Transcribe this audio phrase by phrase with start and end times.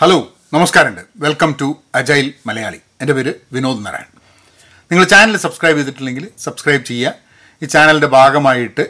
[0.00, 1.00] Hello നമസ്കാരമുണ്ട്.
[1.16, 4.08] Welcome to agile Malayali എന്റെ പേര് വിനോദ് നാരായൺ.
[4.90, 7.12] നിങ്ങൾ ചാനൽ സബ്സ്ക്രൈബ് ചെയ്തിട്ടില്ലെങ്കിൽ സബ്സ്ക്രൈബ് ചെയ്യുക.
[7.62, 8.84] ഈ ചാനലിന്റെ ഭാഗമായിട്ട്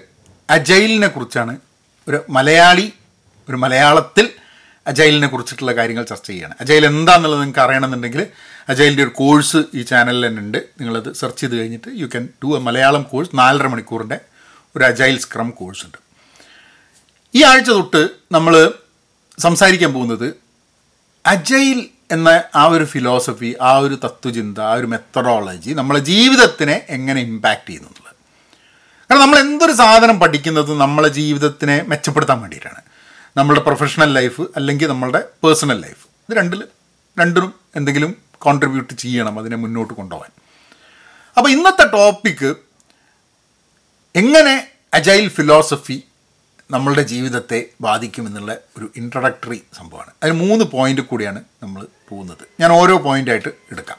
[0.51, 1.57] അജൈലിനെ കുറിച്ചാണ്
[2.09, 2.93] ഒരു മലയാളി
[3.49, 4.31] ഒരു മലയാളത്തിൽ
[4.87, 8.27] അജൈലിനെ കുറിച്ചിട്ടുള്ള കാര്യങ്ങൾ ചർച്ച ചെയ്യുകയാണ് അജൈൽ എന്താണെന്നുള്ളത് നിങ്ങൾക്ക് അറിയണമെന്നുണ്ടെങ്കിൽ
[8.69, 10.59] അജൈലിന്റെ ഒരു കോഴ്സ് ഈ ചാനലിൽ തന്നെ ഉണ്ട്.
[10.59, 14.19] നിങ്ങളത് സെർച്ച് ചെയ്ത് കഴിഞ്ഞിട്ട് you can do a Malayalam course നാലര മണിക്കൂറിന്റെ
[14.77, 15.99] ഒരു അജൈൽ സ്ക്രം കോഴ്സ് ഉണ്ട്.
[17.35, 18.57] ഈ ആഴ്ച തൊട്ട് നമ്മൾ
[19.39, 20.46] സംസാരിക്കാൻ പോകുന്നത്
[21.27, 21.79] അജൈൽ
[22.13, 27.89] എന്ന ആ ഒരു ഫിലോസഫി ആ ഒരു തത്വചിന്ത ആ ഒരു മെത്തഡോളജി നമ്മളെ ജീവിതത്തിനെ എങ്ങനെ ഇമ്പാക്റ്റ് ചെയ്യുന്നു
[27.89, 28.15] എന്നുള്ളത്
[29.11, 32.81] കാരണം നമ്മൾ എന്തൊരു സാധനം പഠിക്കുന്നത് നമ്മളെ ജീവിതത്തിനെ മെച്ചപ്പെടുത്താൻ വേണ്ടിയിട്ടാണ്.
[33.37, 36.63] നമ്മളുടെ പ്രൊഫഷണൽ ലൈഫ് അല്ലെങ്കിൽ നമ്മളുടെ പേഴ്സണൽ ലൈഫ് ഇത് രണ്ടിൽ
[37.19, 40.31] രണ്ടിനും എന്തെങ്കിലും കോൺട്രിബ്യൂട്ട് ചെയ്യണം അതിനെ മുന്നോട്ട് കൊണ്ടുപോകാൻ.
[41.37, 42.55] അപ്പോൾ ഇന്നത്തെ ടോപ്പിക്ക്
[44.15, 44.55] എങ്ങനെ
[44.95, 46.05] അജൈൽ ഫിലോസഫി
[46.71, 50.11] നമ്മളുടെ ജീവിതത്തെ ബാധിക്കുമെന്നുള്ള ഒരു ഇൻട്രഡക്ടറി സംഭവമാണ്.
[50.23, 52.47] അതിന് മൂന്ന് പോയിന്റ് കൂടിയാണ് നമ്മൾ പോകുന്നത്.
[52.61, 53.99] ഞാൻ ഓരോ പോയിന്റായിട്ട് എടുക്കാം.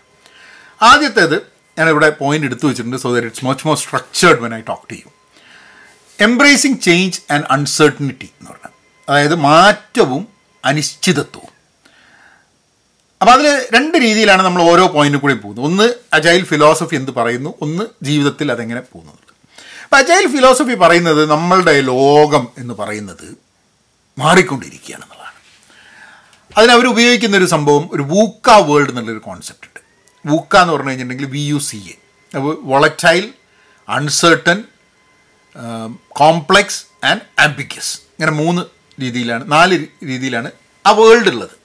[0.82, 1.42] ആദ്യത്തേത്
[1.80, 5.12] ഞാനിവിടെ പോയിന്റ് എടുത്തു വെച്ചിട്ടുണ്ട് so that it's much more structured when I talk to you
[6.20, 8.72] embracing change and uncertainty എന്ന് പറഞ്ഞാൽ
[9.10, 10.28] അതായത് മാറ്റവും
[10.66, 11.58] അനിശ്ചിതത്വവും.
[13.22, 15.66] അപ്പോൾ അതിൽ രണ്ട് രീതിയിലാണ് നമ്മൾ ഓരോ പോയിന്റിൽ കൂടി പോകുന്നത്.
[15.66, 17.54] ഒന്ന് അജൈൽ ഫിലോസഫി എന്ത് പറയുന്നു?
[17.62, 19.27] ഒന്ന് ജീവിതത്തിൽ അതെങ്ങനെ പോകുന്നത്?
[19.88, 23.38] അപ്പം അജൈൽ ഫിലോസഫി പറയുന്നത് നമ്മളുടെ ലോകം എന്ന് പറയുന്നത്
[24.20, 25.36] മാറിക്കൊണ്ടിരിക്കുകയാണ് എന്നുള്ളതാണ്.
[26.58, 29.80] അതിനവർ ഉപയോഗിക്കുന്ന ഒരു സംഭവം ഒരു വൂക്ക വേൾഡ് എന്നുള്ളൊരു കോൺസെപ്റ്റ് ഉണ്ട്.
[30.26, 33.34] വൂക്ക എന്ന് പറഞ്ഞു കഴിഞ്ഞിട്ടുണ്ടെങ്കിൽ V U C A volatile
[33.90, 34.64] uncertain
[36.08, 38.62] complex and ambiguous ഇങ്ങനെ മൂന്ന്
[39.02, 40.52] രീതിയിലാണ് നാല് രീതിയിലാണ്
[40.86, 41.56] ആ വേൾഡ് ഉള്ളത്.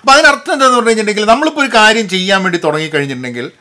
[0.00, 3.52] അപ്പോൾ അതിനർത്ഥം എന്താണെന്ന് പറഞ്ഞു കഴിഞ്ഞിട്ടുണ്ടെങ്കിൽ നമ്മളിപ്പോൾ ഒരു കാര്യം ചെയ്യാൻ വേണ്ടി തുടങ്ങിക്കഴിഞ്ഞിട്ടുണ്ടെങ്കിൽ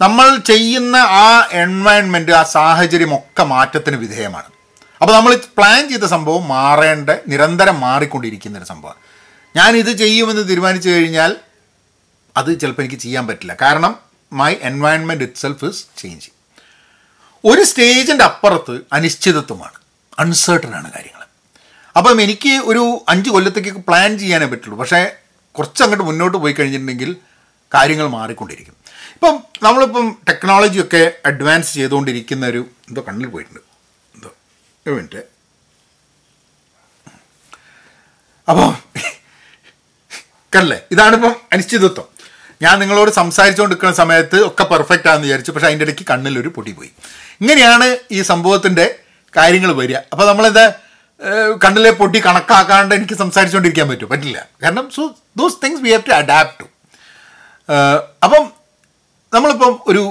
[0.00, 4.46] നമ്മൾ ചെയ്യുന്ന ആ എൻവയൺമെന്റ് ആ സാഹചര്യം ഒക്കെ മാറ്റത്തിന് വിധേയമാണ്.
[5.02, 8.98] അപ്പോൾ നമ്മൾ പ്ലാൻ ചെയ്ത സംഭവം മാറേണ്ട നിരന്തരം മാറിക്കൊണ്ടിരിക്കുന്ന ഒരു സംഭവമാണ്.
[9.56, 11.36] ഞാൻ ഇത് ചെയ്യുമെന്ന് തീരുമാനിച്ചു കഴിഞ്ഞാൽ
[12.36, 13.56] അത് ചിലപ്പോൾ എനിക്ക് ചെയ്യാൻ പറ്റില്ല.
[13.62, 13.98] കാരണം
[14.32, 16.30] my environment itself is change
[17.44, 19.78] ഒരു സ്റ്റേജിന്റെ അപ്പുറത്ത് അനിശ്ചിതത്വമാണ്.
[20.18, 21.26] അൺസേർട്ടനാണ് കാര്യങ്ങൾ
[21.96, 24.78] അപ്പം എനിക്ക് ഒരു അഞ്ച് കൊല്ലത്തേക്ക് പ്ലാൻ ചെയ്യാനേ പറ്റുള്ളൂ.
[24.78, 25.12] പക്ഷേ
[25.52, 27.16] കുറച്ചങ്ങോട്ട് മുന്നോട്ട് പോയി കഴിഞ്ഞിട്ടുണ്ടെങ്കിൽ
[27.74, 28.79] കാര്യങ്ങൾ മാറിക്കൊണ്ടിരിക്കും.
[29.20, 33.58] ഇപ്പം നമ്മളിപ്പം ടെക്നോളജിയൊക്കെ അഡ്വാൻസ് ചെയ്തുകൊണ്ടിരിക്കുന്ന ഒരു എന്തോ കണ്ണിൽ പോയിട്ടുണ്ട്.
[34.14, 34.30] എന്തോ
[34.86, 35.22] ഒരു മിനിറ്റ്
[38.50, 38.68] അപ്പോൾ
[40.54, 42.06] കണ്ടല്ലേ ഇതാണിപ്പം അനിശ്ചിതത്വം.
[42.62, 46.90] ഞാൻ നിങ്ങളോട് സംസാരിച്ചുകൊണ്ടിരിക്കുന്ന സമയത്ത് ഒക്കെ പെർഫെക്റ്റ് ആണെന്ന് വിചാരിച്ചു പക്ഷേ അതിന്റെ ഇടയ്ക്ക് കണ്ണിലൊരു പൊടി പോയി.
[47.40, 48.86] ഇങ്ങനെയാണ് ഈ സംഭവത്തിന്റെ
[49.36, 50.00] കാര്യങ്ങൾ വരിക.
[50.12, 50.64] അപ്പോൾ നമ്മളെന്താ
[51.64, 54.38] കണ്ണിലെ പൊട്ടി കണക്കാക്കാണ്ട് എനിക്ക് സംസാരിച്ചുകൊണ്ടിരിക്കാൻ പറ്റും പറ്റില്ല.
[54.62, 55.04] കാരണം so
[55.42, 56.68] those things we have to adapt to
[58.26, 58.59] അപ്പം
[59.34, 60.02] നമ്മളിപ്പം ഒരു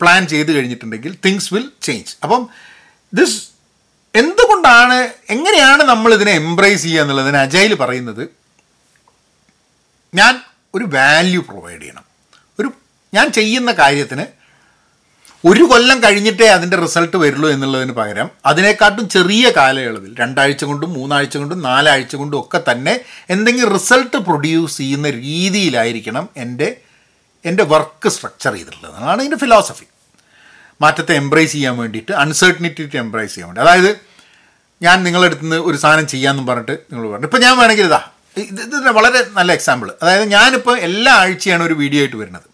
[0.00, 2.48] പ്ലാൻ ചെയ്ത് കഴിഞ്ഞിട്ടുണ്ടെങ്കിൽ തിങ്സ് വിൽ ചേഞ്ച് അപ്പം
[3.14, 3.38] ദിസ്
[4.14, 8.28] എന്തുകൊണ്ടാണ് എങ്ങനെയാണ് നമ്മൾ ഇതിനെ എംബ്രേസ് ചെയ്യുക എന്നുള്ളതിന് അജയിൽ പറയുന്നത്?
[10.14, 10.40] ഞാൻ
[10.74, 12.04] ഒരു വാല്യൂ പ്രൊവൈഡ് ചെയ്യണം.
[12.60, 12.68] ഒരു
[13.14, 14.26] ഞാൻ ചെയ്യുന്ന കാര്യത്തിന്
[15.44, 21.62] ഒരു കൊല്ലം കഴിഞ്ഞിട്ടേ അതിന്റെ റിസൾട്ട് വരുള്ളൂ എന്നുള്ളതിന് പകരം അതിനെക്കാട്ടും ചെറിയ കാലയളവിൽ രണ്ടാഴ്ച കൊണ്ടും മൂന്നാഴ്ച കൊണ്ടും
[21.62, 26.68] നാലാഴ്ച കൊണ്ടും ഒക്കെ തന്നെ എന്തെങ്കിലും റിസൾട്ട് പ്രൊഡ്യൂസ് ചെയ്യുന്ന രീതിയിലായിരിക്കണം എന്റെ
[27.44, 28.94] എന്റെ വർക്ക് സ്ട്രക്ചർ ചെയ്തിട്ടുള്ളത്.
[29.02, 29.86] അതാണ് എന്റെ ഫിലോസഫി
[30.82, 33.62] മാറ്റത്തെ എംബ്രേസ് ചെയ്യാൻ വേണ്ടിയിട്ട് അൺസർട്ടനിറ്റി എംബ്രേസ് ചെയ്യാൻ വേണ്ടി.
[33.66, 33.90] അതായത്
[34.82, 37.26] ഞാൻ നിങ്ങളുടെ അടുത്ത് നിന്ന് ഒരു സാധനം ചെയ്യാമെന്ന് പറഞ്ഞിട്ട് നിങ്ങൾ പറഞ്ഞു.
[37.26, 42.16] ഇപ്പോൾ ഞാൻ വേണമെങ്കിൽ ഇത് ഇത് വളരെ നല്ല എക്സാമ്പിൾ അതായത് ഞാനിപ്പോൾ എല്ലാ ആഴ്ചയാണ് ഒരു വീഡിയോ ആയിട്ട്
[42.16, 42.46] വരുന്നത്.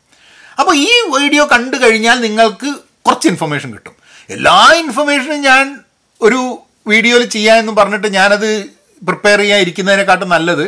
[0.61, 2.69] അപ്പോൾ ഈ വീഡിയോ കണ്ടു കഴിഞ്ഞാൽ നിങ്ങൾക്ക്
[3.07, 3.95] കുറച്ച് ഇൻഫർമേഷൻ കിട്ടും.
[4.37, 5.65] എല്ലാ ഇൻഫർമേഷനും ഞാൻ
[6.21, 6.41] ഒരു
[6.87, 8.51] വീഡിയോയിൽ ചെയ്യാമെന്ന് പറഞ്ഞിട്ട് ഞാനത്
[9.07, 10.67] പ്രിപ്പയർ ചെയ്യാൻ ഇരിക്കുന്നതിനെക്കാട്ടും നല്ലത്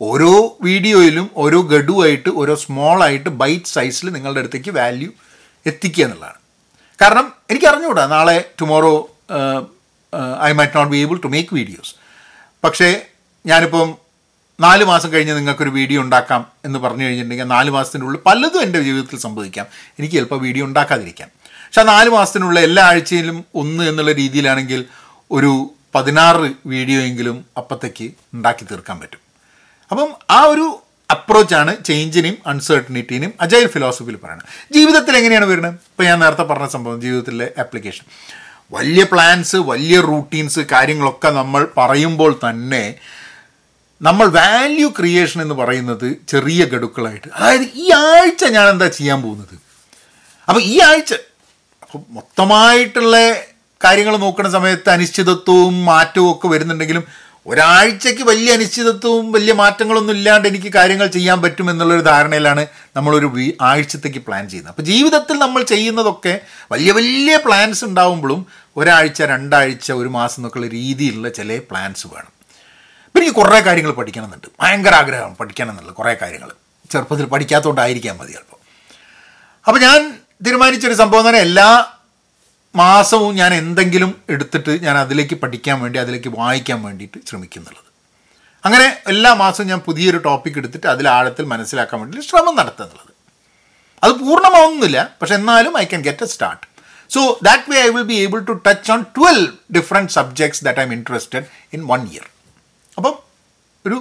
[0.00, 5.10] ഓരോ വീഡിയോയിലും ഓരോ ഗഡുവായിട്ട് ഓരോ സ്മോൾ ആയിട്ട് ബൈറ്റ് സൈസിൽ നിങ്ങളുടെ അടുത്തേക്ക് വാല്യൂ
[5.66, 6.38] എത്തിക്കുക എന്നുള്ളതാണ്.
[7.02, 8.92] കാരണം എനിക്ക് അറിഞ്ഞുകൂടാ നാളെ tomorrow
[10.48, 11.94] I might not be able to make videos
[12.64, 12.88] പക്ഷേ
[13.46, 13.88] ഞാനിപ്പം
[14.60, 19.66] നാല് മാസം കഴിഞ്ഞ് നിങ്ങൾക്കൊരു വീഡിയോ ഉണ്ടാക്കാം എന്ന് പറഞ്ഞു കഴിഞ്ഞിട്ടുണ്ടെങ്കിൽ നാല് മാസത്തിനുള്ളിൽ പലതും എന്റെ ജീവിതത്തിൽ സംഭവിക്കാം.
[19.98, 21.28] എനിക്ക് ചിലപ്പോൾ വീഡിയോ ഉണ്ടാക്കാതിരിക്കാം.
[21.66, 24.84] പക്ഷെ ആ നാല് മാസത്തിനുള്ള എല്ലാ ആഴ്ചയിലും ഒന്ന് എന്നുള്ള രീതിയിലാണെങ്കിൽ
[25.30, 29.20] ഒരു പതിനാറ് വീഡിയോ എങ്കിലും അപ്പത്തേക്ക് ഉണ്ടാക്കി തീർക്കാൻ പറ്റും.
[29.90, 30.66] അപ്പം ആ ഒരു
[31.10, 35.74] അപ്രോച്ചാണ് ചേഞ്ചിനെയും അൺസർട്ടനിറ്റിനെയും അജൈൽ ഫിലോസഫിയിൽ പറയുന്നത് ജീവിതത്തിൽ എങ്ങനെയാണ് വരുന്നത്?
[35.74, 38.06] ഇപ്പോൾ ഞാൻ നേരത്തെ പറഞ്ഞ സംഭവം ജീവിതത്തിലെ ആപ്ലിക്കേഷൻ
[38.72, 42.94] വലിയ പ്ലാൻസ് വലിയ റൂട്ടീൻസ് കാര്യങ്ങളൊക്കെ നമ്മൾ പറയുമ്പോൾ തന്നെ
[44.02, 47.28] നമ്മൾ വാല്യൂ ക്രിയേഷൻ എന്ന് പറയുന്നത് ചെറിയ ഗഡുക്കളായിട്ട്.
[47.34, 49.54] അതായത് ഈ ആഴ്ച ഞാൻ എന്താ ചെയ്യാൻ പോകുന്നത്?
[50.48, 51.14] അപ്പോൾ ഈ ആഴ്ച
[51.82, 53.16] അപ്പം മൊത്തമായിട്ടുള്ള
[53.84, 61.06] കാര്യങ്ങൾ നോക്കുന്ന സമയത്ത് അനിശ്ചിതത്വവും മാറ്റവും ഒക്കെ വരുന്നുണ്ടെങ്കിലും ഒരാഴ്ചയ്ക്ക് വലിയ അനിശ്ചിതത്വവും വലിയ മാറ്റങ്ങളൊന്നും ഇല്ലാണ്ട് എനിക്ക് കാര്യങ്ങൾ
[61.06, 62.66] ചെയ്യാൻ പറ്റും എന്നുള്ളൊരു ധാരണയിലാണ്
[62.96, 64.74] നമ്മളൊരു ആഴ്ചത്തേക്ക് പ്ലാൻ ചെയ്യുന്നത്.
[64.74, 66.40] അപ്പോൾ ജീവിതത്തിൽ നമ്മൾ ചെയ്യുന്നതൊക്കെ
[66.72, 68.46] വലിയ വലിയ പ്ലാൻസ് ഉണ്ടാവുമ്പോഴും
[68.76, 72.36] ഒരാഴ്ച രണ്ടാഴ്ച ഒരു മാസം എന്നൊക്കെയുള്ള രീതിയിലുള്ള ചില പ്ലാൻസ് വേണം.
[73.06, 74.46] ഇപ്പം എനിക്ക് കുറേ കാര്യങ്ങൾ പഠിക്കണമെന്നുണ്ട്.
[74.60, 76.50] ഭയങ്കര ആഗ്രഹം പഠിക്കണമെന്നുള്ളത് കുറേ കാര്യങ്ങൾ.
[76.90, 78.56] ചെറുപ്പത്തിൽ പഠിക്കാത്തതുകൊണ്ടായിരിക്കാം മതി ചിലപ്പോൾ.
[79.66, 81.92] അപ്പോൾ ഞാൻ തീരുമാനിച്ചൊരു സംഭവം എന്ന് പറഞ്ഞാൽ എല്ലാ
[82.76, 87.82] മാസവും ഞാൻ എന്തെങ്കിലും എടുത്തിട്ട് ഞാൻ അതിലേക്ക് പഠിക്കാൻ വേണ്ടി അതിലേക്ക് വായിക്കാൻ വേണ്ടിയിട്ട് ശ്രമിക്കുന്നുള്ളത്.
[88.64, 93.12] അങ്ങനെ എല്ലാ മാസവും ഞാൻ പുതിയൊരു ടോപ്പിക് എടുത്തിട്ട് അതിൽ ആഴത്തിൽ മനസ്സിലാക്കാൻ വേണ്ടി ശ്രമം നടത്തുന്നുള്ളത്.
[94.04, 96.66] അത് പൂർണമാവുന്നില്ല പക്ഷെ എന്നാലും I can get a start
[97.14, 100.92] so that way I will be able to touch on twelve different subjects that I'm
[100.92, 102.26] interested in one year
[102.96, 103.14] അപ്പം
[103.86, 103.98] ഒരു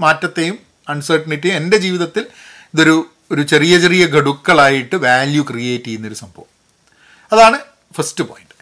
[0.00, 0.58] മാറ്റത്തെയും
[0.88, 2.26] അൺസർട്ടനിറ്റിയും എന്റെ ജീവിതത്തിൽ
[2.74, 2.96] ഇതൊരു
[3.30, 6.50] ഒരു ചെറിയ ചെറിയ ഗഡുക്കളായിട്ട് വാല്യൂ ക്രിയേറ്റ് ചെയ്യുന്നൊരു സംഭവം.
[7.32, 7.58] അതാണ്
[7.96, 8.54] ഫസ്റ്റ് പോയിന്റ്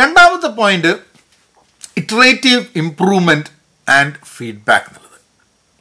[0.00, 0.96] രണ്ടാമത്തെ point
[1.96, 3.46] iterative improvement
[3.90, 5.20] and feedback എന്നുള്ളത്.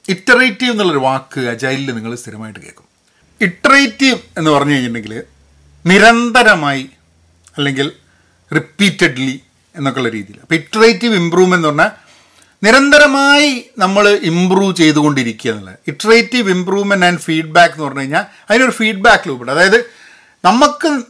[0.09, 2.83] ഇറ്ററേറ്റീവ് എന്നുള്ളൊരു വാക്ക് അജൈലിൽ നിങ്ങൾ സ്ഥിരമായിട്ട് കേൾക്കും.
[3.41, 5.23] ഇറ്ററേറ്റീവ് എന്ന് പറഞ്ഞു കഴിഞ്ഞിട്ടുണ്ടെങ്കിൽ
[5.85, 6.89] നിരന്തരമായി
[7.57, 7.91] അല്ലെങ്കിൽ
[8.55, 9.41] റിപ്പീറ്റഡ്ലി
[9.75, 12.03] എന്നൊക്കെയുള്ള രീതിയിൽ അപ്പോൾ ഇറ്ററേറ്റീവ് ഇമ്പ്രൂവ്മെന്റ് എന്ന് പറഞ്ഞാൽ
[12.63, 15.75] നിരന്തരമായി നമ്മൾ ഇമ്പ്രൂവ് ചെയ്തുകൊണ്ടിരിക്കുക എന്നുള്ളത്.
[15.87, 19.85] ഇറ്ററേറ്റീവ് ഇമ്പ്രൂവ്മെന്റ് ആൻഡ് ഫീഡ്ബാക്ക് എന്ന് പറഞ്ഞു കഴിഞ്ഞാൽ അതിനൊരു ഫീഡ്ബാക്ക് ലൂപ്പുണ്ട് അതായത്
[20.45, 21.01] നമുക്ക്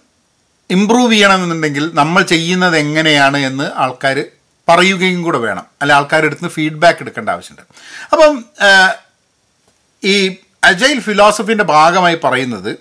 [0.75, 4.17] ഇമ്പ്രൂവ് ചെയ്യണമെന്നുണ്ടെങ്കിൽ നമ്മൾ ചെയ്യുന്നത് എങ്ങനെയാണ് എന്ന് ആൾക്കാർ
[4.69, 5.65] പറയുകയും കൂടെ വേണം.
[5.81, 7.63] അല്ല ആൾക്കാരുടെ അടുത്ത് നിന്ന് ഫീഡ്ബാക്ക് എടുക്കേണ്ട ആവശ്യമുണ്ട്.
[8.13, 8.33] അപ്പം
[10.03, 10.15] ഈ
[10.63, 12.71] അജൈൽ ഫിലോസഫിന്റെ ഭാഗമായി പറയുന്നത്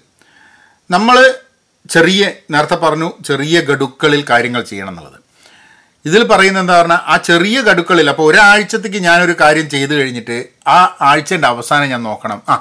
[0.90, 1.34] നമ്മൾ
[1.90, 5.18] ചെറിയ നേരത്തെ പറഞ്ഞു ചെറിയ ഗഡുക്കളിൽ കാര്യങ്ങൾ ചെയ്യണം എന്നുള്ളത്.
[6.04, 10.36] ഇതിൽ പറയുന്നത് എന്താ പറഞ്ഞാൽ ആ ചെറിയ ഗഡുക്കളിൽ അപ്പോൾ ഒരാഴ്ചത്തേക്ക് ഞാനൊരു കാര്യം ചെയ്തു കഴിഞ്ഞിട്ട്
[10.66, 12.42] ആ ആഴ്ചന്റെ അവസാനം ഞാൻ നോക്കണം.
[12.48, 12.54] ആ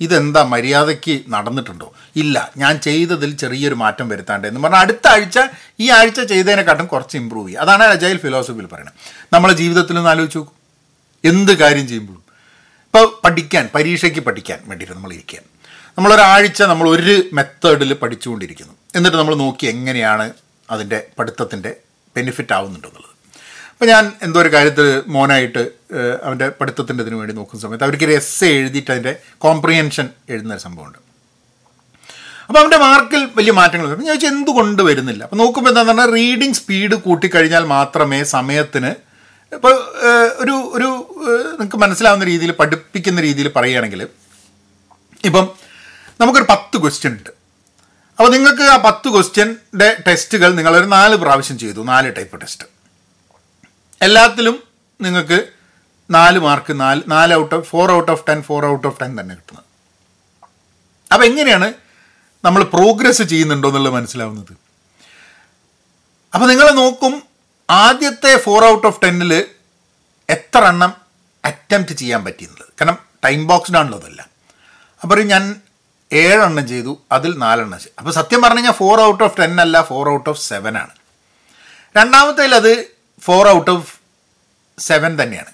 [0.00, 1.94] ഇതെന്താ മര്യാദയ്ക്ക് നടന്നിട്ടുണ്ടോ?
[2.16, 5.38] ഇല്ല ഞാൻ ചെയ്തതിൽ ചെറിയൊരു മാറ്റം വരുത്താണ്ട് എന്ന് പറഞ്ഞാൽ അടുത്ത ആഴ്ച
[5.80, 8.94] ഈ ആഴ്ച ചെയ്തതിനെക്കാട്ടും കുറച്ച് ഇമ്പ്രൂവ് ചെയ്യുക അതാണ് അജൈൽ ഫിലോസഫിയിൽ പറയുന്നത്.
[9.32, 10.56] നമ്മളെ ജീവിതത്തിൽ ഒന്ന് ആലോചിച്ച് നോക്കും.
[11.24, 12.22] എന്ത് കാര്യം ചെയ്യുമ്പോഴും.
[12.84, 15.42] ഇപ്പോൾ പഠിക്കാൻ പരീക്ഷയ്ക്ക് പഠിക്കാൻ വേണ്ടിയിട്ട് നമ്മൾ ഇരിക്കാൻ
[15.98, 18.74] നമ്മളൊരാഴ്ച നമ്മൾ ഒരു മെത്തേഡിൽ പഠിച്ചുകൊണ്ടിരിക്കുന്നു.
[18.94, 20.32] എന്നിട്ട് നമ്മൾ നോക്കി എങ്ങനെയാണ്
[20.70, 21.76] അതിന്റെ പഠിത്തത്തിന്റെ
[22.16, 23.15] ബെനിഫിറ്റ് ആവുന്നുണ്ടെന്നുള്ളത്
[23.76, 25.62] അപ്പോൾ ഞാൻ എന്തോ ഒരു കാര്യത്തിൽ മോനായിട്ട്
[26.26, 29.12] അവന്റെ പഠിത്തത്തിന്റെ ഇതിനു വേണ്ടി നോക്കുന്ന സമയത്ത് അവർക്കൊരു എസ് എഴുതിയിട്ട് അതിന്റെ
[29.44, 30.98] കോംപ്രിഹെൻഷൻ എഴുതുന്ന ഒരു സംഭവമുണ്ട്.
[32.46, 35.22] അപ്പോൾ അവന്റെ മാർക്കിൽ വലിയ മാറ്റങ്ങൾ ഞാൻ ചോദിച്ചാൽ എന്തുകൊണ്ട് വരുന്നില്ല?
[35.26, 38.90] അപ്പോൾ നോക്കുമ്പോൾ എന്താണെന്ന് പറഞ്ഞാൽ റീഡിങ് സ്പീഡ് കൂട്ടിക്കഴിഞ്ഞാൽ മാത്രമേ സമയത്തിന്
[39.56, 39.74] ഇപ്പോൾ
[40.42, 40.88] ഒരു ഒരു
[41.58, 44.02] നിങ്ങൾക്ക് മനസ്സിലാവുന്ന രീതിയിൽ പഠിപ്പിക്കുന്ന രീതിയിൽ പറയുകയാണെങ്കിൽ
[45.28, 45.44] ഇപ്പം
[46.20, 47.30] നമുക്കൊരു പത്ത് ക്വസ്റ്റ്യൻ ഉണ്ട്.
[48.18, 52.75] അപ്പോൾ നിങ്ങൾക്ക് ആ പത്ത് ക്വസ്റ്റ്യന്റെ ടെസ്റ്റുകൾ നിങ്ങളൊരു നാല് പ്രാവശ്യം ചെയ്തു നാല് ടൈപ്പ് ടെസ്റ്റ്
[54.00, 54.62] എല്ലാത്തിലും
[55.00, 55.48] നിങ്ങൾക്ക്
[56.10, 59.34] നാല് മാർക്ക് നാല് നാല് out of four out of ten four out of ten തന്നെ
[59.34, 59.64] കിട്ടുന്നത്.
[61.12, 61.74] അപ്പോൾ എങ്ങനെയാണ്
[62.44, 64.56] നമ്മൾ പ്രോഗ്രസ് ചെയ്യുന്നുണ്ടോ എന്നുള്ളത് മനസ്സിലാവുന്നത്?
[66.34, 67.22] അപ്പോൾ നിങ്ങൾ നോക്കും
[67.70, 69.32] ആദ്യത്തെ ഫോർ ഔട്ട് ഓഫ് ടെന്നിൽ
[70.28, 70.92] എത്ര എണ്ണം
[71.44, 72.72] അറ്റംപ്റ്റ് ചെയ്യാൻ പറ്റിയെന്നുള്ളത്.
[72.80, 74.28] കാരണം ടൈം ബോക്സ്ഡ് ആണല്ലോ അതല്ല
[75.02, 75.60] അപ്പോൾ ഞാൻ
[76.12, 77.94] ഏഴെണ്ണം ചെയ്തു അതിൽ നാലെണ്ണം ചെയ്തു.
[77.98, 80.94] അപ്പോൾ സത്യം പറഞ്ഞു കഴിഞ്ഞാൽ ഫോർ ഔട്ട് ഓഫ് ടെൻ അല്ല ഫോർ ഔട്ട് ഓഫ് സെവൻ ആണ്.
[81.96, 83.94] രണ്ടാമത്തേൽ അത് ഫോർ ഔട്ട് ഓഫ്
[84.78, 85.52] സെവൻ തന്നെയാണ്.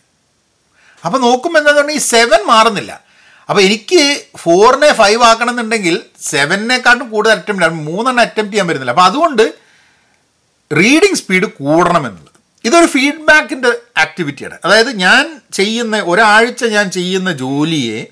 [1.04, 3.12] അപ്പോൾ നോക്കുമ്പോൾ എന്താണെന്ന് പറഞ്ഞാൽ ഈ സെവൻ മാറുന്നില്ല.
[3.50, 8.90] അപ്പോൾ എനിക്ക് ഫോറിനെ ഫൈവ് ആക്കണം എന്നുണ്ടെങ്കിൽ സെവനിനെക്കാട്ടും കൂടുതൽ അറ്റംപ്റ്റ് ആണ് മൂന്നെണ്ണം അറ്റംപ്റ്റ് ചെയ്യാൻ പറ്റുന്നില്ല.
[8.90, 9.54] അപ്പോൾ അതുകൊണ്ട്
[10.72, 12.28] റീഡിങ് സ്പീഡ് കൂടണം എന്നുള്ളത്
[12.64, 18.06] ഇതൊരു ഫീഡ്ബാക്കിന്റെ ആക്ടിവിറ്റിയാണ് അതായത് ഞാൻ ചെയ്യുന്ന ഒരാഴ്ച ഞാൻ ചെയ്യുന്ന ജോലിയെ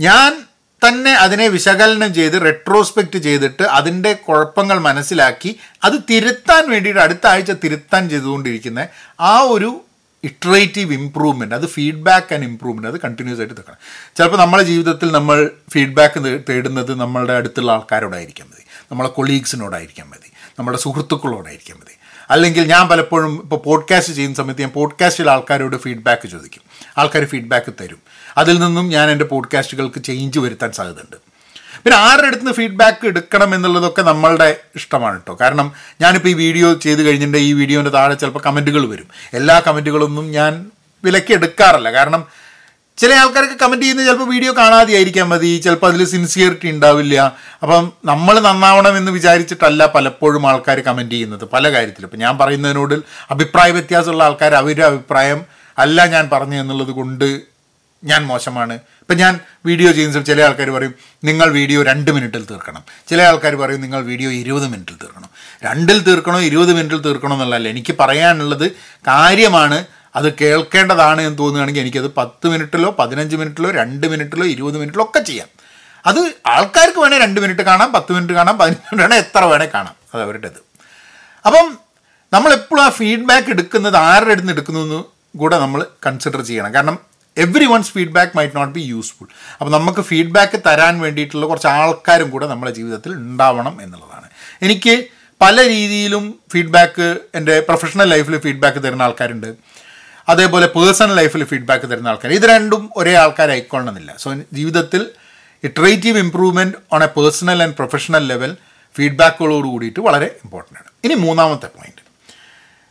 [0.00, 0.44] ഞാൻ
[0.86, 8.08] തന്നെ അതിനെ വിശകലനം ചെയ്ത് റെട്രോസ്പെക്റ്റ് ചെയ്തിട്ട് അതിന്റെ കുഴപ്പങ്ങൾ മനസ്സിലാക്കി അത് തിരുത്താൻ വേണ്ടിയിട്ട് അടുത്ത ആഴ്ച തിരുത്താൻ
[8.08, 8.88] ചെയ്തുകൊണ്ടിരിക്കുന്ന
[9.20, 9.80] ആ ഒരു
[10.24, 13.76] ഇറ്ററേറ്റീവ് ഇമ്പ്രൂവ്മെന്റ് അത് ഫീഡ്ബാക്ക് ആൻഡ് ഇമ്പ്രൂവ്മെന്റ് അത് കണ്ടിന്യൂസ് ആയിട്ട് തേക്കണം
[14.16, 18.62] ചിലപ്പോൾ നമ്മുടെ ജീവിതത്തിൽ നമ്മൾ ഫീഡ്ബാക്ക് തേടുന്നത് നമ്മളുടെ അടുത്തുള്ള ആൾക്കാരോടായിരിക്കാൻ മതി.
[18.90, 20.32] നമ്മളെ കൊളീഗ്സിനോടായിരിക്കാൻ മതി.
[20.58, 21.98] നമ്മുടെ സുഹൃത്തുക്കളോടായിരിക്കാൻ മതി.
[22.30, 26.62] അല്ലെങ്കിൽ ഞാൻ പലപ്പോഴും ഇപ്പോൾ പോഡ്കാസ്റ്റ് ചെയ്യുന്ന സമയത്ത് ഞാൻ പോഡ്കാസ്റ്റിൽ ആൾക്കാരോട് ഫീഡ്ബാക്ക് ചോദിക്കും.
[26.98, 27.98] ആൾക്കാർ ഫീഡ്ബാക്ക് തരും.
[28.38, 31.16] അതിൽ നിന്നും ഞാൻ എന്റെ പോഡ്കാസ്റ്റുകൾക്ക് ചേഞ്ച് വരുത്താൻ സാധ്യതയുണ്ട്.
[31.84, 35.38] പിന്നെ ആരുടെ അടുത്ത് നിന്ന് ഫീഡ്ബാക്ക് എടുക്കണം എന്നുള്ളതൊക്കെ നമ്മളുടെ ഇഷ്ടമാണ് കേട്ടോ.
[35.40, 39.06] കാരണം ഞാനിപ്പോൾ ഈ വീഡിയോ ചെയ്ത് കഴിഞ്ഞിട്ടുണ്ടെങ്കിൽ ഈ വീഡിയോന്റെ താഴെ ചിലപ്പോൾ കമന്റുകൾ വരും.
[39.32, 40.70] എല്ലാ കമന്റുകളൊന്നും ഞാൻ
[41.04, 42.24] വിലക്കി എടുക്കാറില്ല കാരണം
[43.00, 47.16] ചില ആൾക്കാർക്ക് കമന്റ് ചെയ്യുന്നത് ചിലപ്പോൾ വീഡിയോ കാണാതെ ആയിരിക്കാൻ മതി ചിലപ്പോൾ അതിൽ സിൻസിയറിറ്റി ഉണ്ടാവില്ല.
[47.62, 52.08] അപ്പം നമ്മൾ നന്നാവണം എന്ന് വിചാരിച്ചിട്ടല്ല പലപ്പോഴും ആൾക്കാർ കമന്റ് ചെയ്യുന്നത് പല കാര്യത്തിലും.
[52.08, 52.96] ഇപ്പം ഞാൻ പറയുന്നതിനോട്
[53.34, 55.42] അഭിപ്രായ വ്യത്യാസമുള്ള ആൾക്കാർ അവരുടെ അഭിപ്രായം
[55.78, 57.58] അല്ല ഞാൻ പറഞ്ഞു എന്നുള്ളത് കൊണ്ട്
[58.04, 58.74] ഞാൻ മോശമാണ്.
[59.02, 59.34] ഇപ്പം ഞാൻ
[59.66, 60.94] വീഡിയോ ചെയ്യുന്ന സമയത്ത് ചില ആൾക്കാർ പറയും
[61.28, 62.82] നിങ്ങൾ വീഡിയോ രണ്ട് മിനിറ്റിൽ തീർക്കണം.
[63.08, 65.30] ചില ആൾക്കാർ പറയും നിങ്ങൾ വീഡിയോ ഇരുപത് മിനിറ്റിൽ തീർക്കണം.
[65.64, 67.68] രണ്ടിൽ തീർക്കണോ ഇരുപത് മിനിറ്റിൽ തീർക്കണോ എന്നുള്ളതല്ല.
[67.68, 68.66] എനിക്ക് പറയാനുള്ളത്
[69.08, 69.78] കാര്യമാണ്
[70.18, 75.48] അത് കേൾക്കേണ്ടതാണ് എന്ന് തോന്നുകയാണെങ്കിൽ എനിക്കത് പത്ത് മിനിറ്റിലോ പതിനഞ്ച് മിനിറ്റിലോ രണ്ട് മിനിറ്റിലോ ഇരുപത് മിനിറ്റിലോ ഒക്കെ ചെയ്യാം.
[76.06, 79.94] അത് ആൾക്കാർക്ക് വേണേൽ രണ്ട് മിനിറ്റ് കാണാം പത്ത് മിനിറ്റ് കാണാം പതിനഞ്ച് മിനിറ്റ് വേണേൽ എത്ര വേണേൽ കാണാം.
[80.14, 80.60] അത് അവരുടേത്.
[81.46, 81.78] അപ്പം
[82.32, 85.04] നമ്മളെപ്പോഴും ആ ഫീഡ്ബാക്ക് എടുക്കുന്നത് ആരുടെ അടുത്ത് എടുക്കുന്നു എന്ന്
[85.38, 86.74] കൂടെ നമ്മൾ കൺസിഡർ ചെയ്യണം.
[86.74, 86.98] കാരണം
[87.36, 89.28] every one's feedback might not be useful
[89.60, 94.28] അപ്പോൾ നമുക്ക് ഫീഡ്ബാക്ക് തരാൻ വേണ്ടിയിട്ടുള്ള കുറച്ച് ആൾക്കാരും കൂടെ നമ്മുടെ ജീവിതത്തിൽ ഉണ്ടാവണം എന്നുള്ളതാണ്.
[94.62, 95.04] എനിക്ക്
[95.42, 99.77] പല രീതിയിലും ഫീഡ്ബാക്ക് എന്റെ പ്രൊഫഷണൽ ലൈഫിൽ ഫീഡ്ബാക്ക് തരുന്ന ആൾക്കാരുണ്ട്.
[100.28, 104.16] അതേപോലെ പേഴ്സണൽ ലൈഫിൽ ഫീഡ്ബാക്ക് തരുന്ന ആൾക്കാർ ഇത് രണ്ടും ഒരേ ആൾക്കാരായിക്കൊള്ളണമെന്നില്ല.
[104.18, 105.06] സോ ജീവിതത്തിൽ
[105.64, 108.56] iterative improvement on a personal and professional level
[108.96, 110.90] ഫീഡ്ബാക്കുകളോട് കൂടിയിട്ട് വളരെ ഇമ്പോർട്ടന്റ് ആണ്.
[111.04, 112.02] ഇനി മൂന്നാമത്തെ point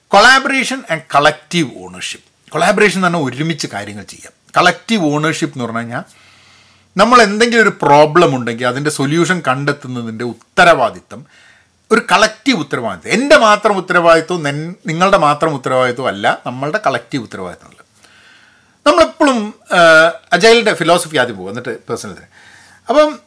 [0.07, 4.33] collaboration and collective ownership collaboration എന്ന് പറഞ്ഞാൽ ഒരുമിച്ച് കാര്യങ്ങൾ ചെയ്യാം.
[4.57, 6.03] കളക്റ്റീവ് ഓണർഷിപ്പ് എന്ന് പറഞ്ഞു കഴിഞ്ഞാൽ
[6.97, 11.25] നമ്മൾ എന്തെങ്കിലും ഒരു പ്രോബ്ലം ഉണ്ടെങ്കിൽ അതിന്റെ സൊല്യൂഷൻ കണ്ടെത്തുന്നതിന്റെ ഉത്തരവാദിത്തം
[11.91, 13.13] ഒരു കളക്റ്റീവ് ഉത്തരവാദിത്വം.
[13.13, 14.43] എന്റെ മാത്രം ഉത്തരവാദിത്വം
[14.87, 17.85] നിങ്ങളുടെ മാത്രം ഉത്തരവാദിത്വം അല്ല നമ്മളുടെ കളക്റ്റീവ് ഉത്തരവാദിത്തമുള്ളത്
[18.87, 19.53] നമ്മളെപ്പോഴും
[20.33, 22.17] അജൈലിന്റെ ഫിലോസഫി ആദ്യം പോകും എന്നിട്ട് പേഴ്സണൽ
[22.89, 23.19] അപ്പം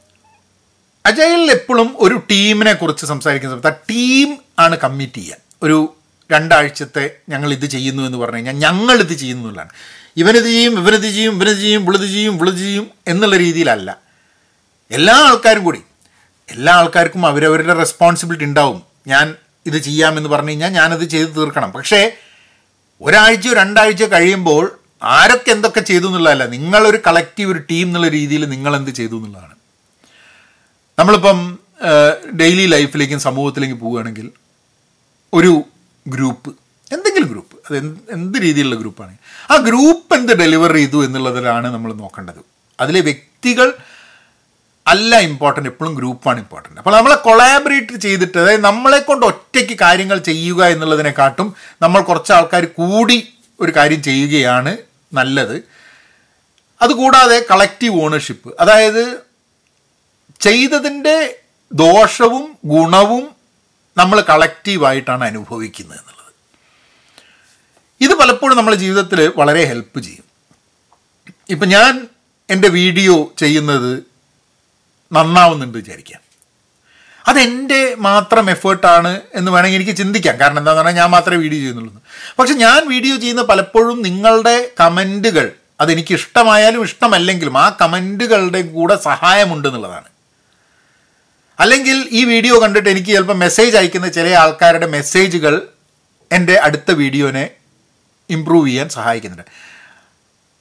[1.07, 5.95] അജൈലിൽ എപ്പോഴും ഒരു ടീമിനെ കുറിച്ച് സംസാരിക്കുന്ന സമയത്ത് ആ ടീം ആണ് കമ്മിറ്റ് ചെയ്യാൻ ഒരു
[6.33, 9.73] രണ്ടാഴ്ചത്തെ ഞങ്ങൾ ഇത് ചെയ്യുന്നു എന്ന് പറഞ്ഞു കഴിഞ്ഞാൽ ഞങ്ങൾ ഇത് ചെയ്യുന്നു എന്നുള്ളതാണ്.
[10.17, 13.99] ഇവനിത് ചെയ്യും ഇവനിത് ചെയ്യും ഇവനിത് ചെയ്യും വിളിത് ചെയ്യും വിളിത് ചെയ്യും എന്നുള്ള രീതിയിലല്ല.
[14.91, 15.83] എല്ലാ ആൾക്കാരും കൂടി
[16.51, 18.83] എല്ലാ ആൾക്കാർക്കും അവരവരുടെ റെസ്പോൺസിബിലിറ്റി ഉണ്ടാവും.
[19.07, 19.35] ഞാൻ
[19.67, 21.71] ഇത് ചെയ്യാമെന്ന് പറഞ്ഞു കഴിഞ്ഞാൽ ഞാനത് ചെയ്ത് തീർക്കണം.
[21.73, 22.13] പക്ഷേ
[23.01, 26.47] ഒരാഴ്ചയോ രണ്ടാഴ്ചയോ കഴിയുമ്പോൾ ആരൊക്കെ എന്തൊക്കെ ചെയ്തു എന്നുള്ളതല്ല.
[26.47, 29.55] നിങ്ങളൊരു കളക്റ്റീവ് ഒരു ടീം എന്നുള്ള രീതിയിൽ നിങ്ങൾ എന്ത് ചെയ്തു എന്നുള്ളതാണ്.
[30.99, 31.59] നമ്മളിപ്പം
[32.41, 34.31] ഡെയിലി ലൈഫിലേക്കും സമൂഹത്തിലേക്കും പോവുകയാണെങ്കിൽ
[35.35, 35.63] ഒരു
[36.09, 36.51] ഗ്രൂപ്പ്
[36.93, 37.77] എന്തെങ്കിലും ഗ്രൂപ്പ് അത്
[38.11, 39.17] എന്ത് രീതിയിലുള്ള ഗ്രൂപ്പാണ്
[39.51, 42.41] ആ ഗ്രൂപ്പ് എന്ത് ഡെലിവർ ചെയ്തു എന്നുള്ളതിലാണ് നമ്മൾ നോക്കേണ്ടത്.
[42.81, 43.75] അതിലെ വ്യക്തികൾ
[44.91, 50.19] അല്ല ഇമ്പോർട്ടന്റ് എപ്പോഴും ഗ്രൂപ്പ് ആണ് ഇമ്പോർട്ടന്റ് അപ്പോൾ നമ്മളെ കൊളാബറേറ്റ് ചെയ്തിട്ട് അതായത് നമ്മളെ കൊണ്ട് ഒറ്റയ്ക്ക് കാര്യങ്ങൾ
[50.31, 51.49] ചെയ്യുക എന്നുള്ളതിനെക്കാട്ടും
[51.83, 53.19] നമ്മൾ കുറച്ച് ആൾക്കാർ കൂടി
[53.61, 54.73] ഒരു കാര്യം ചെയ്യുകയാണ്
[55.19, 55.57] നല്ലത്.
[56.83, 59.05] അതുകൂടാതെ കളക്റ്റീവ് ഓണർഷിപ്പ് അതായത്
[60.41, 61.17] ചെയ്തതിന്റെ
[61.73, 63.25] ദോഷവും ഗുണവും
[63.97, 66.33] നമ്മൾ കളക്റ്റീവായിട്ടാണ് അനുഭവിക്കുന്നത് എന്നുള്ളത്.
[68.01, 70.27] ഇത് പലപ്പോഴും നമ്മുടെ ജീവിതത്തിൽ വളരെ ഹെൽപ്പ് ചെയ്യും.
[71.51, 71.93] ഇപ്പം ഞാൻ
[72.51, 73.93] എന്റെ വീഡിയോ ചെയ്യുന്നത്
[75.13, 76.21] നന്നാവുന്നുണ്ട് വിചാരിക്കാം
[77.29, 80.37] അതെന്റെ മാത്രം എഫേർട്ടാണ് എന്ന് വേണമെങ്കിൽ എനിക്ക് ചിന്തിക്കാം.
[80.41, 82.03] കാരണം എന്താണെന്ന് പറഞ്ഞാൽ ഞാൻ മാത്രമേ വീഡിയോ ചെയ്യുന്നുള്ളൂ.
[82.39, 85.47] പക്ഷെ ഞാൻ വീഡിയോ ചെയ്യുന്ന പലപ്പോഴും നിങ്ങളുടെ കമന്റുകൾ
[85.81, 90.09] അതെനിക്ക് ഇഷ്ടമായാലും ഇഷ്ടമല്ലെങ്കിലും ആ കമന്റുകളുടെ കൂടെ സഹായമുണ്ട് എന്നുള്ളതാണ്.
[91.61, 95.69] അല്ലെങ്കിൽ ഈ വീഡിയോ കണ്ടിട്ട് എനിക്ക് ചിലപ്പോൾ മെസ്സേജ് അയക്കുന്ന ചില ആൾക്കാരുടെ മെസ്സേജുകൾ
[96.33, 97.51] എന്റെ അടുത്ത വീഡിയോനെ
[98.31, 99.47] ഇമ്പ്രൂവ് ചെയ്യാൻ സഹായിക്കുന്നുണ്ട്.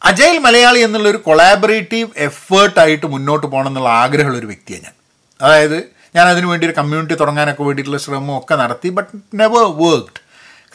[0.02, 4.94] അജയൽ മലയാളി എന്നുള്ള ഒരു കൊളാബറേറ്റീവ് എഫേർട്ടായിട്ട് മുന്നോട്ട് പോകണം എന്നുള്ള ആഗ്രഹമുള്ള ഒരു വ്യക്തിയാണ് ഞാൻ.
[5.40, 5.78] അതായത്
[6.16, 10.22] ഞാൻ അതിനു വേണ്ടി ഒരു കമ്മ്യൂണിറ്റി തുടങ്ങാനൊക്കെ വേണ്ടിയിട്ടുള്ള ശ്രമം ഒക്കെ നടത്തി ബട്ട് നെവർ വർക്ക്ഡ്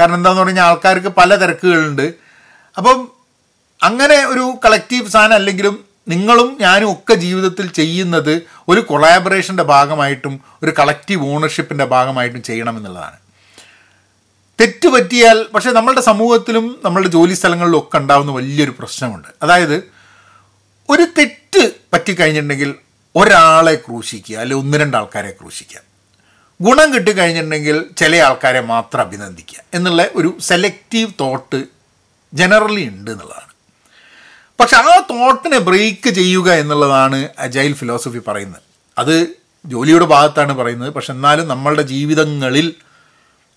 [0.01, 2.07] കാരണം എന്താണെന്ന് പറഞ്ഞാൽ ആൾക്കാർക്ക് പല തിരക്കുകളുണ്ട്.
[2.77, 3.09] അപ്പം
[3.83, 11.23] അങ്ങനെ ഒരു കളക്റ്റീവ് സാധനം അല്ലെങ്കിലും നിങ്ങളും ഞാനും ഒക്കെ ജീവിതത്തിൽ ചെയ്യുന്നത് ഒരു കൊളാബറേഷന്റെ ഭാഗമായിട്ടും ഒരു കളക്റ്റീവ്
[11.35, 13.19] ഓണർഷിപ്പിന്റെ ഭാഗമായിട്ടും ചെയ്യണമെന്നുള്ളതാണ്
[14.61, 19.29] തെറ്റ് പറ്റിയാൽ പക്ഷേ നമ്മളുടെ സമൂഹത്തിലും നമ്മളുടെ ജോലി സ്ഥലങ്ങളിലും ഒക്കെ ഉണ്ടാകുന്ന വലിയൊരു പ്രശ്നമുണ്ട്.
[19.43, 19.85] അതായത്
[20.89, 22.75] ഒരു തെറ്റ് പറ്റിക്കഴിഞ്ഞിട്ടുണ്ടെങ്കിൽ
[23.17, 25.81] ഒരാളെ ക്രൂശിക്കുക അല്ലെങ്കിൽ ഒന്ന് രണ്ട് ആൾക്കാരെ ക്രൂശിക്കുക.
[26.61, 31.65] ഗുണം കിട്ടിക്കഴിഞ്ഞിട്ടുണ്ടെങ്കിൽ ചില ആൾക്കാരെ മാത്രം അഭിനന്ദിക്കുക എന്നുള്ള ഒരു സെലക്റ്റീവ് തോട്ട്
[32.35, 33.55] ജനറലി ഉണ്ട് എന്നുള്ളതാണ്.
[34.61, 38.63] പക്ഷെ ആ തോട്ടിനെ ബ്രേക്ക് ചെയ്യുക എന്നുള്ളതാണ് അജൈൽ ഫിലോസഫി പറയുന്നത്.
[38.99, 39.29] അത്
[39.67, 40.95] ജോലിയുടെ ഭാഗത്താണ് പറയുന്നത്.
[40.95, 42.75] പക്ഷെ എന്നാലും നമ്മളുടെ ജീവിതങ്ങളിൽ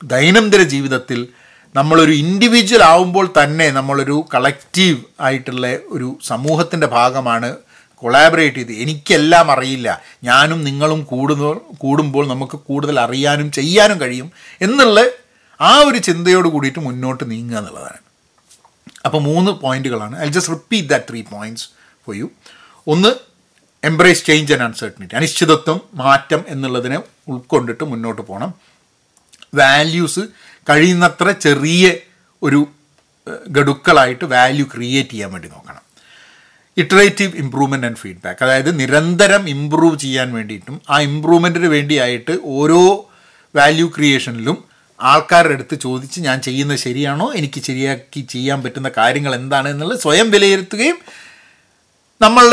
[0.04, 1.27] ദൈനംദിന ജീവിതത്തിൽ
[1.75, 7.58] നമ്മളൊരു ഇൻഡിവിജ്വൽ ആവുമ്പോൾ തന്നെ നമ്മളൊരു കളക്റ്റീവ് ആയിട്ടുള്ള ഒരു സമൂഹത്തിന്റെ ഭാഗമാണ്
[7.96, 8.72] കൊളാബറേറ്റ് ചെയ്ത്.
[8.72, 10.01] എനിക്കെല്ലാം അറിയില്ല.
[10.24, 15.06] ഞാനും നിങ്ങളും കൂടുന്ന കൂടുമ്പോൾ നമുക്ക് കൂടുതൽ അറിയാനും ചെയ്യാനും കഴിയും എന്നുള്ള
[15.62, 17.98] ആ ഒരു ചിന്തയോട് കൂടിയിട്ട് മുന്നോട്ട് നീങ്ങുക എന്നുള്ളതാണ്.
[19.06, 20.20] അപ്പോൾ മൂന്ന് പോയിന്റുകളാണ്.
[20.20, 21.70] I just repeat that three points
[22.06, 22.32] for you
[22.88, 23.16] ഒന്ന്
[23.84, 28.66] എംബ്രേസ് ചേഞ്ച് ആൻഡ് അൺസർട്ടനിറ്റി അനിശ്ചിതത്വം മാറ്റം എന്നുള്ളതിനെ ഉൾക്കൊണ്ടിട്ട് മുന്നോട്ട് പോകണം
[29.54, 30.24] വാല്യൂസ്
[30.70, 31.86] കഴിയുന്നത്ര ചെറിയ
[32.42, 32.68] ഒരു
[33.48, 35.84] ഗഡുക്കളായിട്ട് വാല്യൂ ക്രിയേറ്റ് ചെയ്യാൻ വേണ്ടി നോക്കണം.
[36.77, 42.82] ഇറ്ററേറ്റീവ് ഇമ്പ്രൂവ്മെന്റ് ആൻഡ് ഫീഡ്ബാക്ക് അതായത് നിരന്തരം ഇമ്പ്രൂവ് ചെയ്യാൻ വേണ്ടിയിട്ടും ആ ഇമ്പ്രൂവ്മെന്റിന് വേണ്ടിയായിട്ട് ഓരോ
[43.56, 44.58] വാല്യൂ ക്രിയേഷനിലും
[45.00, 50.98] ആൾക്കാരുടെ അടുത്ത് ചോദിച്ച് ഞാൻ ചെയ്യുന്നത് ശരിയാണോ എനിക്ക് ശരിയാക്കി ചെയ്യാൻ പറ്റുന്ന കാര്യങ്ങൾ എന്താണ് എന്നുള്ളത് സ്വയം വിലയിരുത്തുകയും
[52.22, 52.46] നമ്മൾ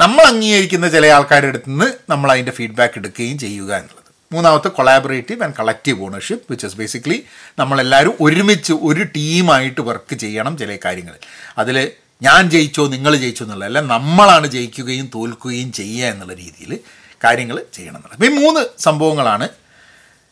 [0.00, 3.97] നമ്മൾ അംഗീകരിക്കുന്ന ചില ആൾക്കാരുടെ അടുത്ത് നിന്ന് നമ്മൾ അതിന്റെ ഫീഡ്ബാക്ക് എടുക്കുകയും ചെയ്യുക എന്നുള്ളത്.
[4.32, 7.24] മൂന്നാമത്തെ collaborative and collective ownership which is basically
[7.58, 11.18] നമ്മളെല്ലാവരും ഒരുമിച്ച് ഒരു ടീമായിട്ട് വർക്ക് ചെയ്യണം ചില കാര്യങ്ങളിൽ.
[11.58, 11.92] അതിൽ
[12.22, 16.78] ഞാൻ ജയിച്ചോ നിങ്ങൾ ജയിച്ചോ എന്നുള്ള അല്ല നമ്മളാണ് ജയിക്കുകയും തോൽക്കുകയും ചെയ്യുക എന്നുള്ള രീതിയിൽ
[17.24, 18.24] കാര്യങ്ങൾ ചെയ്യണം എന്നുള്ളത്.
[18.24, 19.48] ഈ മൂന്ന് സംഭവങ്ങളാണ്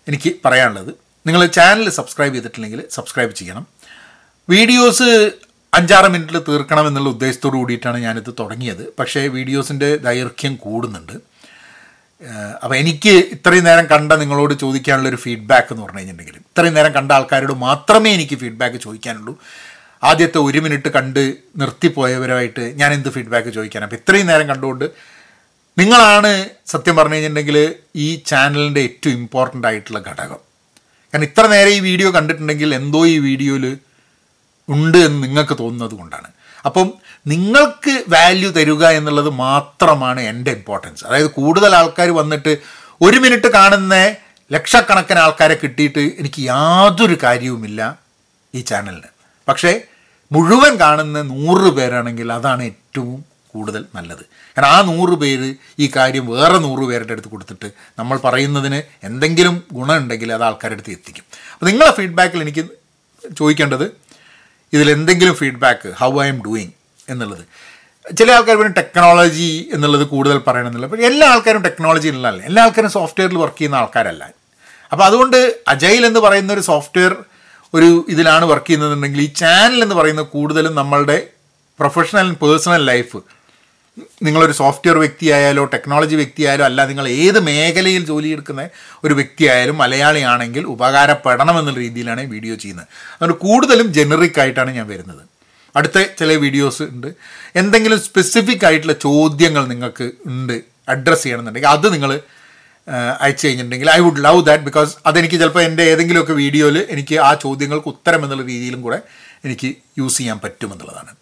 [0.08, 0.94] എനിക്ക് പറയാനുള്ളത്.
[1.26, 3.66] നിങ്ങൾ ചാനൽ സബ്സ്ക്രൈബ് ചെയ്തിട്ടില്ലെങ്കിൽ സബ്സ്ക്രൈബ് ചെയ്യണം.
[4.50, 5.30] വീഡിയോസ്
[5.74, 8.94] അഞ്ചാറ് മിനിറ്റിൽ തീർക്കണം എന്നുള്ള ഉദ്ദേശത്തോടു കൂടിയിട്ടാണ് ഞാനിത് തുടങ്ങിയത്.
[8.98, 11.35] പക്ഷേ വീഡിയോസിന്റെ ദൈർഘ്യം കൂടുന്നുണ്ട്.
[12.62, 17.10] അപ്പോൾ എനിക്ക് ഇത്രയും നേരം കണ്ട നിങ്ങളോട് ചോദിക്കാനുള്ള ഒരു ഫീഡ്ബാക്ക് എന്ന് പറഞ്ഞു കഴിഞ്ഞിട്ടുണ്ടെങ്കിൽ ഇത്രയും നേരം കണ്ട
[17.16, 19.34] ആൾക്കാരോട് മാത്രമേ എനിക്ക് ഫീഡ്ബാക്ക് ചോദിക്കാനുള്ളൂ.
[20.08, 21.20] ആദ്യത്തെ ഒരു മിനിറ്റ് കണ്ട്
[21.60, 24.86] നിർത്തിപ്പോയവരുമായിട്ട് ഞാൻ എന്ത് ഫീഡ്ബാക്ക് ചോദിക്കാൻ അപ്പോൾ ഇത്രയും നേരം കണ്ടുകൊണ്ട്
[25.76, 26.32] നിങ്ങളാണ്
[26.72, 27.58] സത്യം പറഞ്ഞു കഴിഞ്ഞിട്ടുണ്ടെങ്കിൽ
[28.04, 30.40] ഈ ചാനലിന്റെ ഏറ്റവും ഇമ്പോർട്ടന്റ് ആയിട്ടുള്ള ഘടകം.
[31.14, 33.66] കാരണം ഇത്ര നേരം ഈ വീഡിയോ കണ്ടിട്ടുണ്ടെങ്കിൽ എന്തോ ഈ വീഡിയോയിൽ
[34.68, 36.28] ഉണ്ട് എന്ന് നിങ്ങൾക്ക് തോന്നുന്നത് കൊണ്ടാണ്.
[36.68, 36.88] അപ്പം
[37.26, 42.52] നിങ്ങൾക്ക് വാല്യൂ തരിക എന്നുള്ളത് മാത്രമാണ് എന്റെ ഇമ്പോർട്ടൻസ് അതായത് കൂടുതൽ ആൾക്കാർ വന്നിട്ട്
[43.06, 43.94] ഒരു മിനിറ്റ് കാണുന്ന
[44.50, 47.80] ലക്ഷക്കണക്കിന് ആൾക്കാരെ കിട്ടിയിട്ട് എനിക്ക് യാതൊരു കാര്യവുമില്ല
[48.54, 49.10] ഈ ചാനലിന്
[49.48, 49.72] പക്ഷേ
[50.30, 53.18] മുഴുവൻ കാണുന്ന നൂറ് പേരാണെങ്കിൽ അതാണ് ഏറ്റവും
[53.52, 54.22] കൂടുതൽ നല്ലത്.
[54.56, 55.48] കാരണം ആ നൂറ് പേര്
[55.82, 57.68] ഈ കാര്യം വേറെ നൂറ് പേരുടെ അടുത്ത് കൊടുത്തിട്ട്
[57.98, 61.24] നമ്മൾ പറയുന്നതിന് എന്തെങ്കിലും ഗുണമുണ്ടെങ്കിൽ അത് ആൾക്കാരുടെ അടുത്ത് എത്തിക്കും.
[61.52, 62.64] അപ്പോൾ നിങ്ങളെ ഫീഡ്ബാക്കിൽ എനിക്ക്
[63.40, 63.86] ചോദിക്കേണ്ടത്
[64.72, 66.72] ഇതിലെന്തെങ്കിലും feedback how I'm doing
[67.08, 67.44] എന്നുള്ളത്.
[68.18, 70.86] ചില ആൾക്കാർ പിന്നെ ടെക്നോളജി എന്നുള്ളത് കൂടുതൽ പറയണമെന്നില്ല.
[70.86, 74.24] പക്ഷേ എല്ലാ ആൾക്കാരും ടെക്നോളജി ഉള്ളതല്ല എല്ലാ ആൾക്കാരും സോഫ്റ്റ്വെയറിൽ വർക്ക് ചെയ്യുന്ന ആൾക്കാരല്ല.
[74.92, 77.16] അപ്പോൾ അതുകൊണ്ട് അജൈൽ എന്ന് പറയുന്ന ഒരു സോഫ്റ്റ്വെയർ
[77.74, 81.16] ഒരു ഇതിലാണ് വർക്ക് ചെയ്യുന്നതെന്നുണ്ടെങ്കിൽ ഈ ചാനൽ എന്ന് പറയുന്നത് കൂടുതലും നമ്മളുടെ
[81.80, 83.16] പ്രൊഫഷണൽ പേഴ്സണൽ ലൈഫ്
[84.26, 88.62] നിങ്ങളൊരു സോഫ്റ്റ്വെയർ വ്യക്തിയായാലോ ടെക്നോളജി വ്യക്തിയായാലോ അല്ല നിങ്ങൾ ഏത് മേഖലയിൽ ജോലി എടുക്കുന്ന
[89.04, 92.88] ഒരു വ്യക്തിയായാലും മലയാളിയാണെങ്കിൽ ഉപകാരപ്പെടണമെന്നുള്ള രീതിയിലാണ് വീഡിയോ ചെയ്യുന്നത്.
[93.16, 95.22] അതുകൊണ്ട് കൂടുതലും ജനറിക് ആയിട്ടാണ് ഞാൻ വരുന്നത്.
[95.76, 97.10] അടുത്ത ചില വീഡിയോസ് ഉണ്ട്.
[97.60, 100.56] എന്തെങ്കിലും സ്പെസിഫിക് ആയിട്ടുള്ള ചോദ്യങ്ങൾ നിങ്ങൾക്ക് ഉണ്ട്
[100.94, 102.10] അഡ്രസ്സ് ചെയ്യണമെന്നുണ്ടെങ്കിൽ അത് നിങ്ങൾ
[103.22, 107.88] അയച്ചു കഴിഞ്ഞിട്ടുണ്ടെങ്കിൽ I would love that because അതെനിക്ക് ചിലപ്പോൾ എന്റെ ഏതെങ്കിലുമൊക്കെ വീഡിയോയിൽ എനിക്ക് ആ ചോദ്യങ്ങൾക്ക്
[107.88, 108.98] ഉത്തരം എന്നുള്ള രീതിയിലും കൂടെ
[109.46, 109.68] എനിക്ക്
[110.00, 111.12] യൂസ് ചെയ്യാൻ പറ്റുമെന്നുള്ളതാണ്.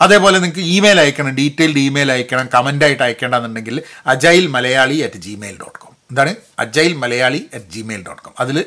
[0.00, 5.94] അതേപോലെ നിങ്ങൾക്ക് ഇമെയിൽ അയക്കണം ഡീറ്റെയിൽഡ് ഇമെയിൽ അയക്കണം കമന്റായിട്ട് അയക്കേണ്ടതെന്നുണ്ടെങ്കിൽ agile Malayali at Gmail dot com
[6.10, 6.34] എന്താണ്?
[6.58, 8.64] Agile Malayali at Gmail dot com അതിൽ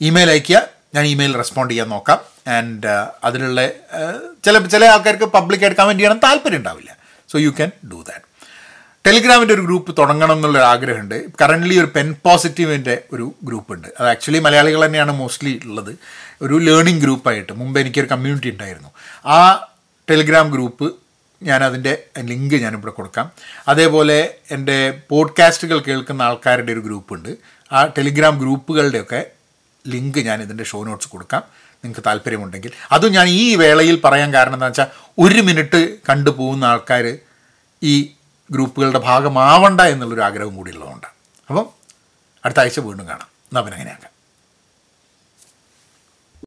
[0.00, 0.62] ഇമെയിൽ അയക്കുക
[0.94, 2.20] ഞാൻ ഇമെയിൽ റെസ്പോണ്ട് ചെയ്യാൻ നോക്കാം.
[2.50, 2.86] ആൻഡ്
[3.24, 3.68] അതിലുള്ള
[4.44, 6.96] ചില ചില ആൾക്കാർക്ക് പബ്ലിക്കായിട്ട് കമന്റ് ചെയ്യണം താല്പര്യം ഉണ്ടാവില്ല.
[7.32, 8.24] So you can do that
[9.06, 11.24] ടെലിഗ്രാമിന്റെ ഒരു ഗ്രൂപ്പ് തുടങ്ങണം എന്നുള്ളൊരു ആഗ്രഹമുണ്ട്.
[11.40, 13.88] കറന്റ്ലി ഒരു പെൻ പോസിറ്റീവിന്റെ ഒരു ഗ്രൂപ്പ് ഉണ്ട്.
[14.00, 15.92] അത് ആക്ച്വലി മലയാളികൾ തന്നെയാണ് മോസ്റ്റ്ലി ഉള്ളത്.
[16.42, 18.88] ഒരു ലേണിംഗ് ഗ്രൂപ്പായിട്ട് മുമ്പ് എനിക്കൊരു കമ്മ്യൂണിറ്റി ഉണ്ടായിരുന്നു.
[19.26, 19.38] ആ
[20.10, 20.94] ടെലിഗ്രാം ഗ്രൂപ്പ്
[21.42, 23.32] ഞാൻ അതിന്റെ ലിങ്ക് ഞാനിവിടെ കൊടുക്കാം.
[23.68, 27.36] അതേപോലെ എന്റെ പോഡ്കാസ്റ്റുകൾ കേൾക്കുന്ന ആൾക്കാരുടെ ഒരു ഗ്രൂപ്പുണ്ട്.
[27.72, 29.26] ആ ടെലിഗ്രാം ഗ്രൂപ്പുകളുടെയൊക്കെ
[29.86, 31.42] ലിങ്ക് ഞാൻ ഇതിന്റെ ഷോ നോട്ട്സ് കൊടുക്കാം.
[31.84, 32.72] നിങ്ങൾക്ക് താല്പര്യമുണ്ടെങ്കിൽ.
[32.92, 34.86] അതും ഞാൻ ഈ വേളയിൽ പറയാൻ കാരണം എന്താ വെച്ചാൽ
[35.18, 37.18] ഒരു മിനിറ്റ് കണ്ടു പോകുന്ന ആൾക്കാർ
[37.82, 38.12] ഈ
[38.50, 41.06] ഗ്രൂപ്പുകളുടെ ഭാഗമാവണ്ട എന്നുള്ളൊരു ആഗ്രഹം കൂടി ഉള്ളതുകൊണ്ട്
[41.48, 41.68] അപ്പം
[42.44, 43.28] അടുത്ത ആഴ്ച വീണ്ടും കാണാം.
[43.30, 44.15] എന്നാൽ പിന്നെ അങ്ങനെയാക്കാം.